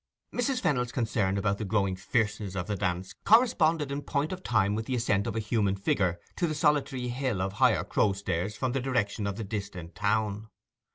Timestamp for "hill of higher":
7.09-7.83